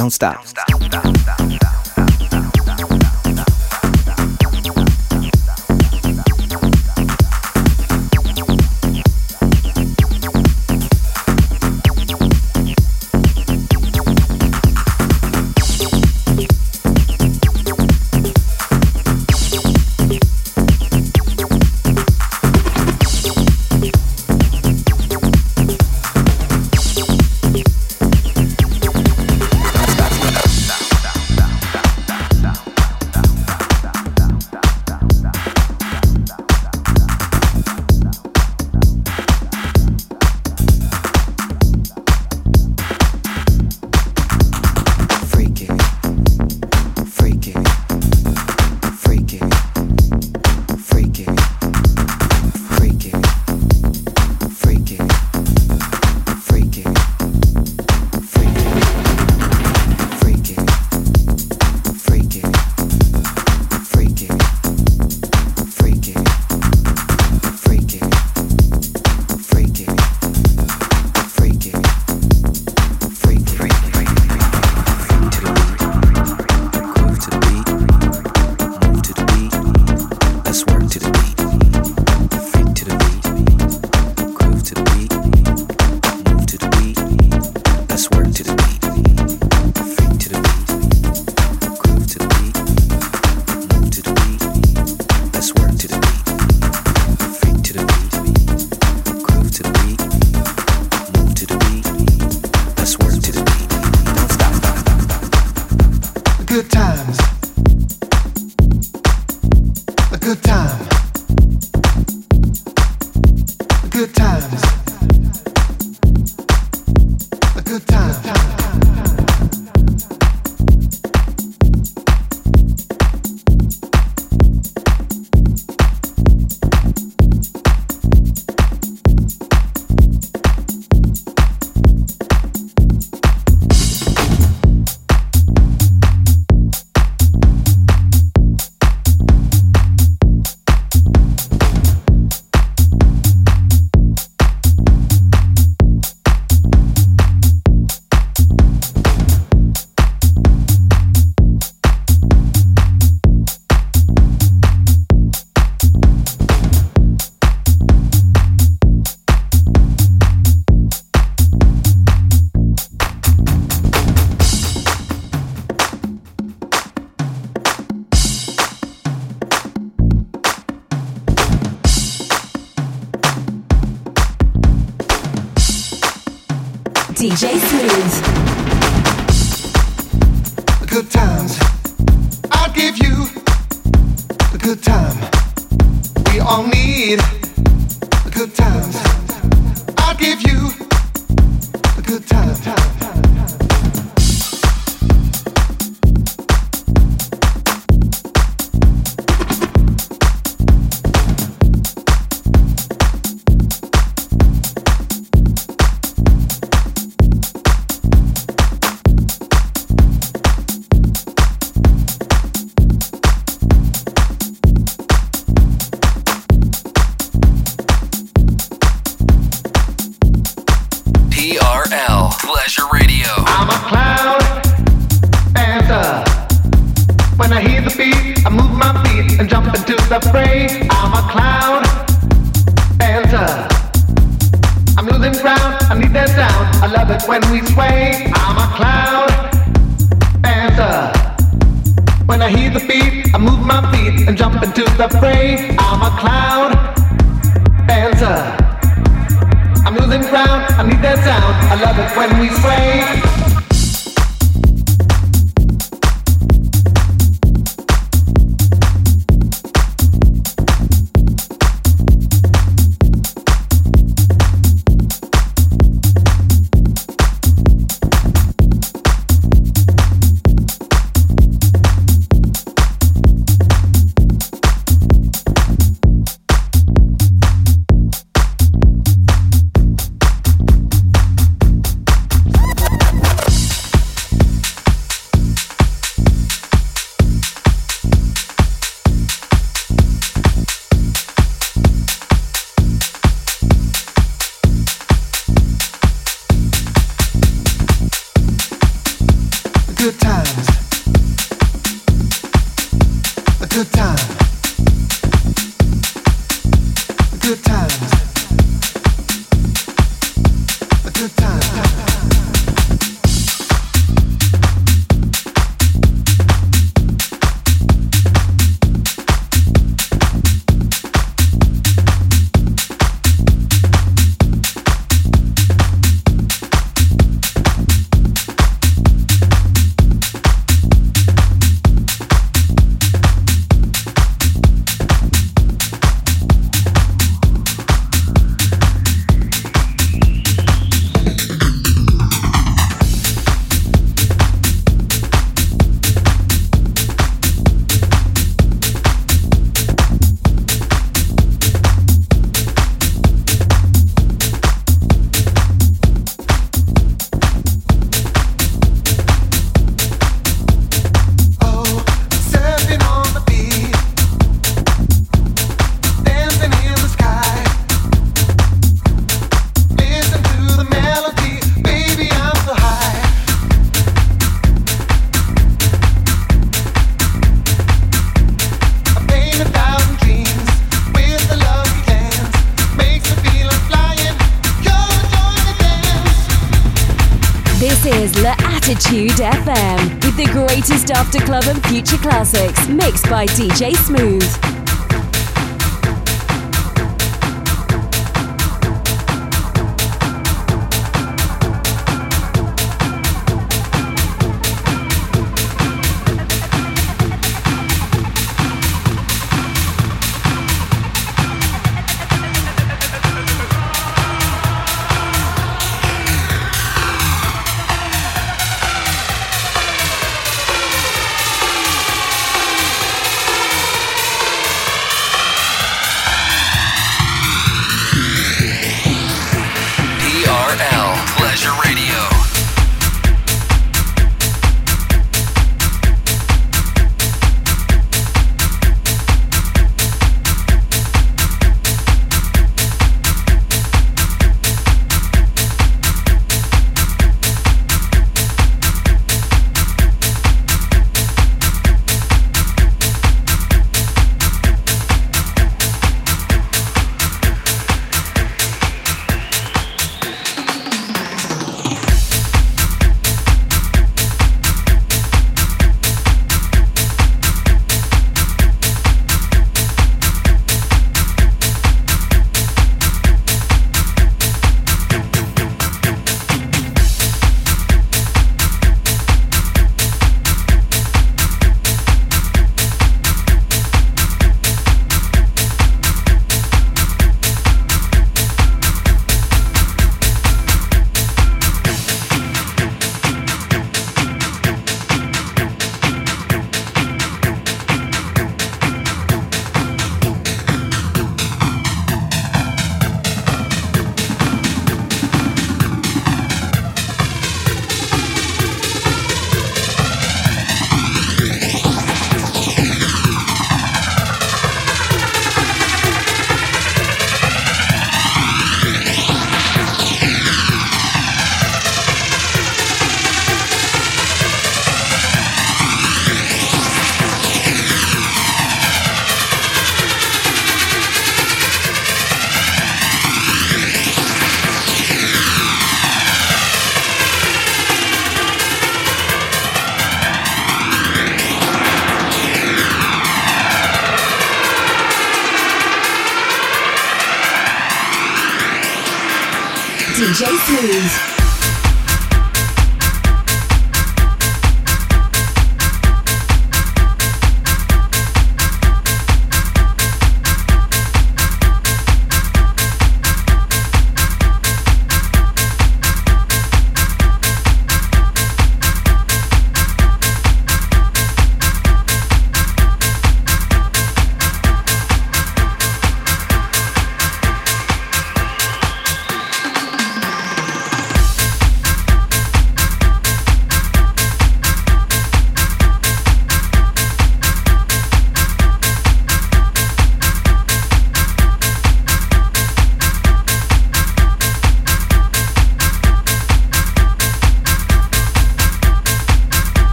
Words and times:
Don't 0.00 0.10
stop. 0.10 0.36
Don't 0.36 0.46
stop. 0.46 0.69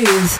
Smooth. 0.00 0.39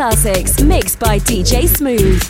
Classics, 0.00 0.62
mixed 0.62 0.98
by 0.98 1.18
DJ 1.18 1.68
Smooth. 1.68 2.29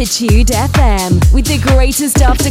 L'Attitude 0.00 0.46
FM 0.46 1.30
with 1.30 1.44
the 1.44 1.58
greatest 1.58 2.22
after 2.22 2.49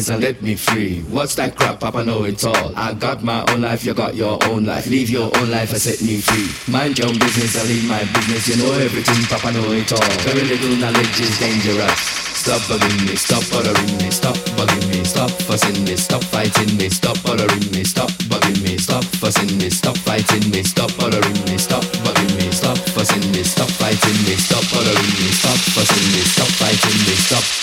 hands 0.00 0.10
and 0.10 0.22
let 0.22 0.40
me 0.40 0.54
free. 0.54 1.02
What's 1.10 1.34
that 1.34 1.56
crap, 1.56 1.80
Papa? 1.80 2.04
Know 2.04 2.24
it 2.24 2.42
all. 2.44 2.72
I 2.76 2.94
got 2.94 3.22
my 3.22 3.44
own 3.52 3.60
life, 3.60 3.84
you 3.84 3.92
got 3.92 4.14
your 4.14 4.38
own 4.46 4.64
life. 4.64 4.86
Leave 4.86 5.10
your 5.10 5.28
own 5.36 5.50
life 5.50 5.72
and 5.72 5.80
set 5.80 6.00
me 6.00 6.20
free. 6.20 6.48
Mind 6.72 6.98
your 6.98 7.08
own 7.08 7.18
business, 7.18 7.56
I 7.60 7.64
leave 7.68 7.86
my 7.88 8.00
business. 8.16 8.48
You 8.48 8.56
know 8.56 8.72
everything, 8.80 9.20
Papa. 9.28 9.52
Know 9.52 9.72
it 9.72 9.92
all. 9.92 10.10
Very 10.24 10.46
little 10.48 10.76
knowledge 10.76 11.20
is 11.20 11.38
dangerous. 11.38 12.00
Stop 12.40 12.62
bugging 12.72 13.04
me, 13.04 13.16
stop 13.16 13.44
bothering 13.52 13.96
me, 14.00 14.10
stop 14.10 14.36
bugging 14.56 14.88
me, 14.88 15.04
stop 15.04 15.30
fussing 15.44 15.84
me, 15.84 15.94
stop 15.96 16.24
fighting 16.24 16.74
me, 16.78 16.88
stop 16.88 17.20
bothering 17.22 17.68
me, 17.72 17.84
stop 17.84 18.08
bugging 18.32 18.62
me, 18.64 18.78
stop 18.78 19.04
fussing 19.20 19.58
me, 19.58 19.68
stop 19.68 19.96
fighting 19.98 20.50
me, 20.50 20.62
stop 20.62 20.88
bothering 20.96 21.44
me, 21.44 21.58
stop 21.58 21.84
bugging 22.00 22.32
me, 22.40 22.48
stop 22.50 22.78
fussing 22.96 23.26
me, 23.32 23.42
stop 23.44 23.68
fighting 23.68 24.16
me, 24.24 24.34
stop 24.40 24.64
bothering 24.72 25.12
me, 25.20 25.28
stop 25.36 25.60
fussing 25.76 26.06
me, 26.16 26.20
stop 26.24 26.48
fighting 26.56 26.98
me, 27.04 27.14
stop. 27.28 27.59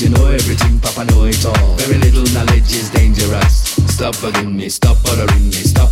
You 0.00 0.10
know 0.10 0.26
everything, 0.26 0.80
Papa 0.80 1.04
know 1.04 1.24
it 1.24 1.46
all. 1.46 1.76
Very 1.76 1.98
little 1.98 2.26
knowledge 2.34 2.74
is 2.74 2.90
dangerous. 2.90 3.76
Stop 3.86 4.16
bugging 4.16 4.52
me, 4.52 4.68
stop 4.68 5.00
bothering 5.04 5.44
me, 5.44 5.52
stop 5.52 5.83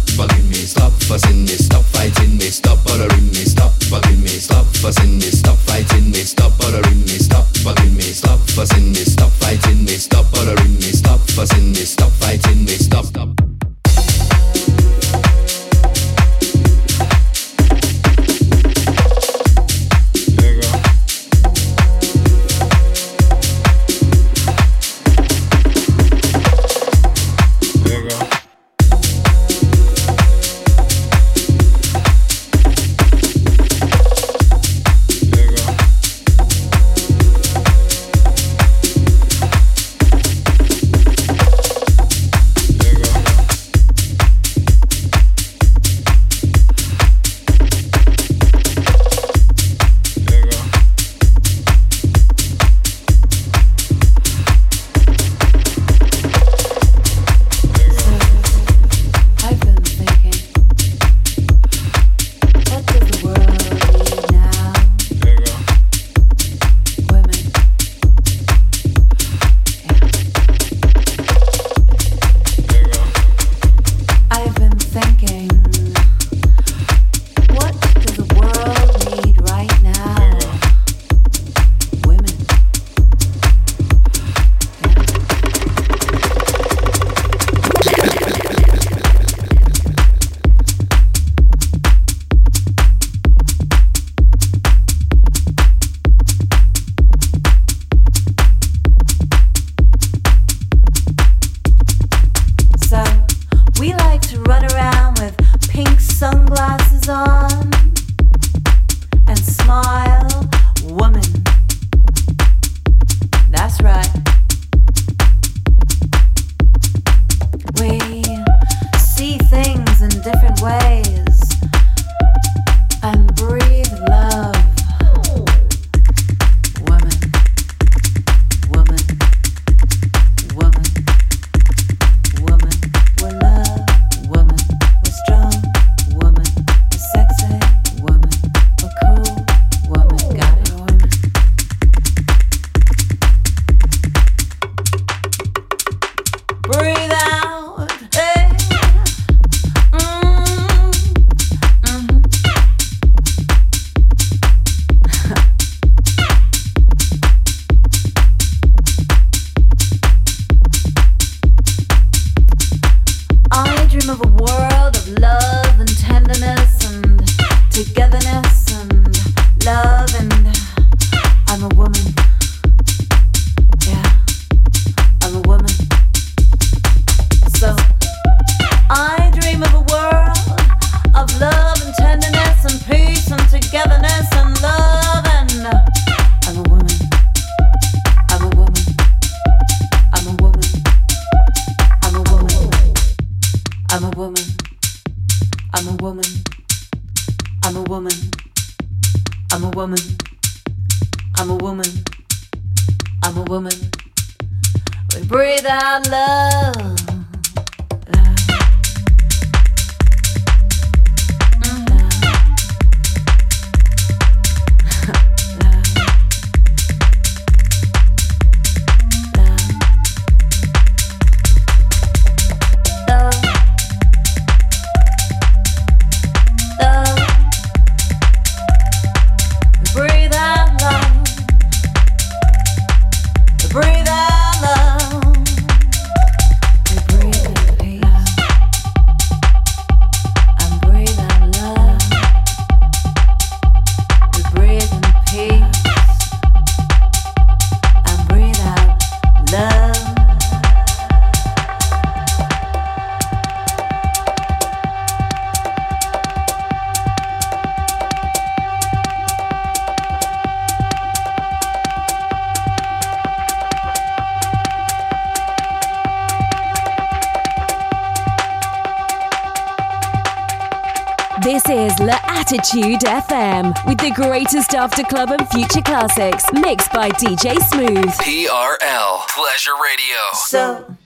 Attitude 272.73 273.01
FM 273.01 273.87
with 273.87 273.99
the 273.99 274.11
greatest 274.13 274.75
after 274.75 275.03
club 275.03 275.31
and 275.31 275.47
future 275.51 275.83
classics 275.83 276.51
mixed 276.55 276.91
by 276.91 277.11
DJ 277.11 277.59
Smooth. 277.69 278.07
TRL 278.07 279.29
Pleasure 279.29 279.73
Radio. 279.83 280.21
So 280.33 280.97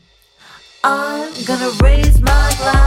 I'm 0.85 1.33
gonna 1.45 1.71
raise 1.83 2.21
my 2.21 2.55
glass 2.59 2.86